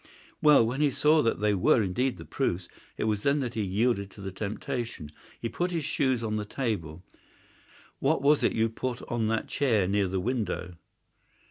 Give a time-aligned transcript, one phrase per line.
[0.41, 2.67] "Well, when he saw that they were indeed the proofs,
[2.97, 5.11] it was then that he yielded to temptation.
[5.39, 7.03] He put his shoes on the table.
[7.99, 10.73] What was it you put on that chair near the window?"